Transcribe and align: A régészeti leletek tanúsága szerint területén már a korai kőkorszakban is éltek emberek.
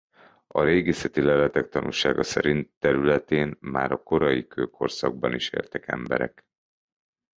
A 0.47 0.61
régészeti 0.63 1.21
leletek 1.21 1.69
tanúsága 1.69 2.23
szerint 2.23 2.71
területén 2.79 3.57
már 3.59 3.91
a 3.91 4.03
korai 4.03 4.47
kőkorszakban 4.47 5.33
is 5.33 5.49
éltek 5.49 5.87
emberek. 5.87 6.45